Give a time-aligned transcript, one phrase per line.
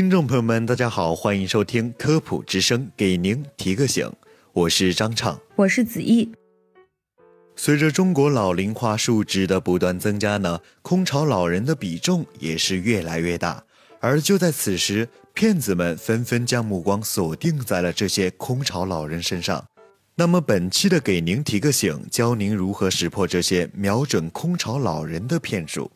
[0.00, 4.10] 听众朋友们，大家好，欢迎收听科普之声，给您提个醒，
[4.54, 6.32] 我是张畅，我是子毅。
[7.54, 13.62] 随着中国老龄化数值的不断增加呢，空巢老人的比重也是越来越大。
[14.00, 19.62] 而就在此时，骗子们纷纷将目光锁定在了这些空巢老人身上。
[20.14, 25.90] 那么本期的给您提个醒，教您如何识破这些瞄准空巢老人的骗术。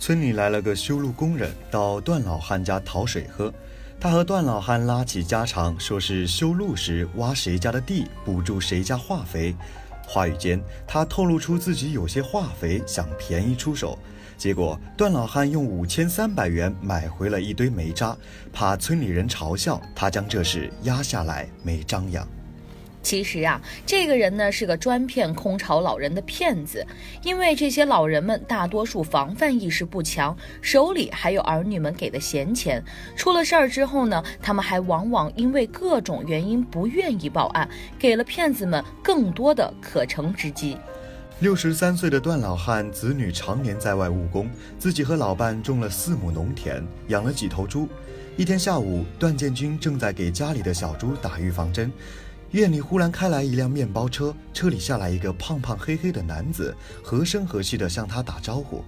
[0.00, 3.52] 村里来了个修路工人，到段老汉家讨水喝。
[4.00, 9.54] 他和段老汉拉起家常，说是修路时挖谁家的地，补助谁家化肥。
[10.08, 13.98] 话语间，他透露出自己有些化肥，想便宜出手。
[14.38, 18.16] 结果，段老汉用五千三百元买回了一堆煤渣，
[18.54, 22.26] 怕村里人嘲笑，他将这事压下来，没张扬。
[23.02, 26.86] 其实啊，这个人呢是个专骗空巢老人的骗子，
[27.22, 32.82] 因为这些老人们大多数防范意识不强，手里还有儿女们给的闲钱。
[33.16, 40.76] 出了事儿之后呢，他们还往往因为各种原因不愿意报案，给了骗子们更多的可乘之机。
[41.40, 44.46] 六十三岁的段老汉，子女常年在外务工，
[44.78, 47.88] 自己和老伴种了四亩农田，养了几头猪。
[48.36, 51.90] 一天下午，段建军正在给家里的小猪打预防针。
[52.52, 58.84] 院里忽然开来一辆面包车，车里下来一个胖胖黑黑的男子，和声和气地向他打招呼：“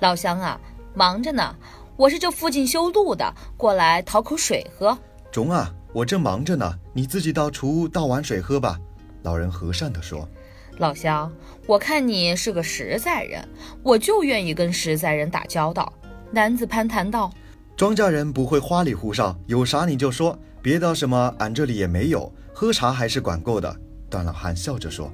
[0.00, 0.60] 老乡啊，
[0.94, 1.56] 忙着呢，
[1.96, 4.96] 我是这附近修路的，过来讨口水喝。
[5.32, 8.78] ”“中啊，我正忙着呢，你自己到厨屋倒碗水喝吧。”
[9.24, 10.28] 老人和善地说。
[10.76, 11.32] “老乡，
[11.66, 13.48] 我看你是个实在人，
[13.82, 15.90] 我就愿意跟实在人打交道。”
[16.30, 17.32] 男子攀谈道
[17.74, 23.72] ：“庄稼人不会花里胡哨，有啥你就说，别的什么俺这里也没有。”喝茶还是管够的，
[24.10, 25.08] 段老汉笑着说：“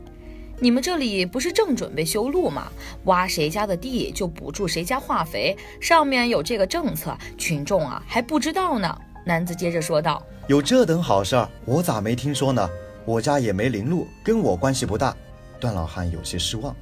[0.59, 2.69] 你们这里不是正准备修路吗？
[3.05, 8.97] 挖谁家的地就补助谁家化肥，上面有这个政策，群众啊还不知道呢。”
[9.27, 12.67] 男子接着说道：“有这等好事儿，我咋没听说呢？
[13.05, 15.15] 我家也没临路，跟我关系不大。”
[15.61, 16.75] 段老汉有些失望。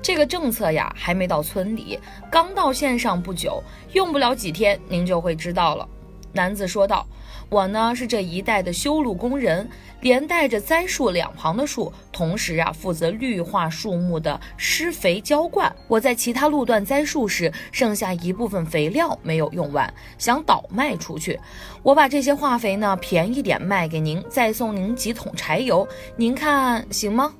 [0.00, 1.98] 这个政策呀，还没到村里，
[2.30, 3.60] 刚到县上不久，
[3.94, 5.88] 用不了几天，您就会知道了。”
[6.32, 7.06] 男子说道。
[7.50, 9.66] 我呢是这一带的修路工人，
[10.02, 15.74] 连带着栽树两旁的树，同时啊负责绿化树木的施肥浇灌。
[15.86, 21.40] 我在其他路段栽树时，剩下一部分肥料没有用完，想倒卖出去。
[21.82, 27.32] 我把这些化肥呢便宜点卖给您，再送您几桶柴油，您看行吗？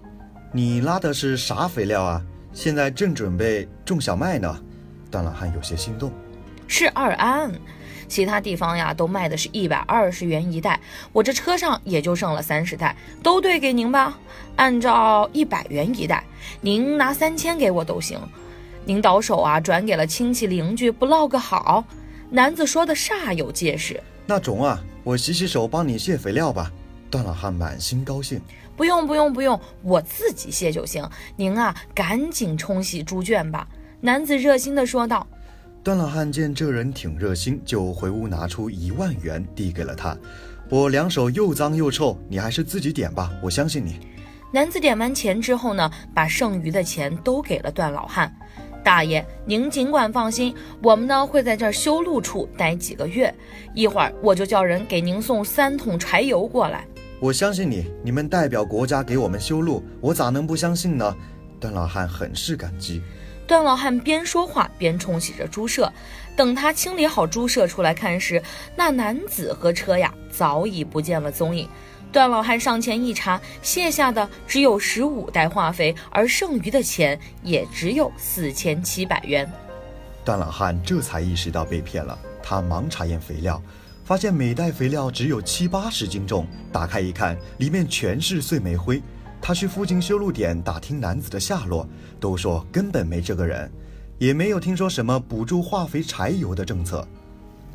[0.53, 2.25] 你拉的是啥肥料啊？
[2.55, 4.59] 现在正准备种小麦呢。
[5.11, 6.11] 段老汉有些心动，
[6.67, 7.53] 是二安。
[8.09, 10.81] 其他地方呀，都卖的是一百二十元一袋，
[11.13, 14.19] 我这车上也就剩了三十袋，都兑给您吧。
[14.57, 16.25] 按照一百元一袋，
[16.61, 18.19] 您拿三千给我都行。
[18.85, 21.85] 您倒手啊，转给了亲戚邻居，不落个好。
[22.31, 24.03] 男子说的煞有介事。
[24.27, 26.73] 那中啊，我洗洗手帮你卸肥料吧。
[27.11, 28.41] 段老汉满心高兴。
[28.77, 31.09] 不用不用不用，我自己卸就行。
[31.37, 33.67] 您啊，赶紧冲洗猪圈吧。
[34.01, 35.27] 男子热心的说道。
[35.89, 40.15] 段老汉见这人挺热心，就回屋拿出一万元递给了他。
[40.69, 43.99] 我两手又脏又臭，你还是自己点吧，我相信你。
[44.53, 48.31] 男子点完钱之后呢，把剩余的钱都给了段老汉。
[48.85, 53.35] 大爷，您尽管放心，我们呢会在这儿修路处待几个月，
[53.73, 56.87] 一会儿我就叫人给您送三桶柴油过来。
[57.19, 61.17] 我相信你，你们代表国家给我们修路，我咋能不相信呢？
[61.59, 63.01] 段老汉很是感激。
[63.49, 65.91] 段老汉边说话边冲洗着猪舍，
[66.37, 68.41] 等他清理好猪舍出来看时，
[68.77, 71.67] 那男子和车呀早已不见了踪影。
[72.13, 79.51] 段老汉上前一查，卸下的只有十五袋化肥，而剩余的钱也只有四千七百元。
[80.27, 83.63] 段老汉这才意识到被骗了，他忙查验肥料，
[84.05, 89.03] 发现每袋肥料只有七八十斤重，打开一看，里面全是碎煤灰。
[89.41, 91.89] 他去附近修路点打听男子的下落，
[92.21, 93.71] 都说根本没这个人，
[94.19, 97.07] 也没有听说什么补助化肥柴油的政策。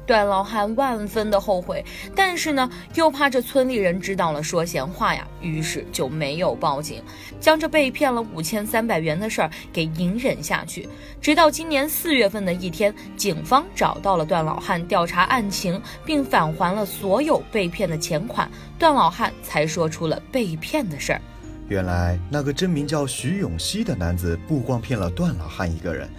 [0.05, 1.83] 段老汉万分的后悔，
[2.13, 7.01] 但是呢，又怕这村里人知道了说闲话呀，于是就没有报警，
[7.39, 10.89] 将这被骗了五千三百元的事儿给隐忍下去。
[11.21, 21.21] 直到今年四月份的一天，警方找到了段老汉，调查案情，并返还了所有被骗的钱款，段老汉才说出了被骗的事儿。
[21.67, 26.09] 原来那个真名叫徐永熙的男子，不光骗了段老汉一个人。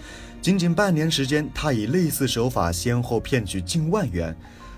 [0.41, 4.35] 仅仅半年时间，他以类似手法先后骗取近万元，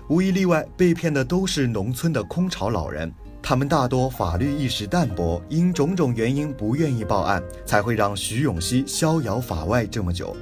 [0.08, 3.12] 无一例外，被骗的都是农村的空巢老人。
[3.42, 10.36] 他们大多法律意识淡薄，因种种原因不愿意报案，才会让徐永熙逍遥法外这么久。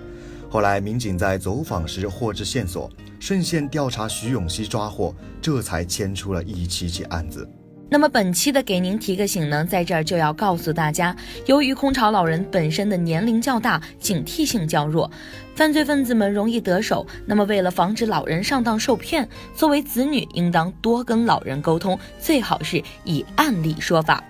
[0.49, 2.91] 后来，民警在走访时获知线索，
[3.21, 7.49] 顺线调查徐永熙抓获，这才牵出了一起起案子。
[7.89, 11.15] 那么本期的给您提个醒呢，在这儿就要告诉大家，
[11.47, 15.11] 由于空巢老人本身的年龄较大，警惕性较弱，
[15.55, 17.07] 犯罪分子们容易得手。
[17.25, 24.23] 那么为了防止老人上当受骗，作为子女应当多跟老人沟通，最好是以案例说法。